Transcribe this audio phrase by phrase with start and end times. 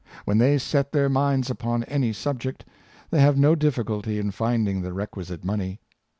[0.25, 2.65] When they set their minds up on any subject,
[3.11, 5.79] they have no difficulty in finding the requisite money.